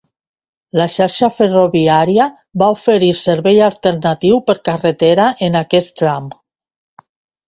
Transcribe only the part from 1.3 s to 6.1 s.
ferroviària va oferir servei alternatiu per carretera en aquest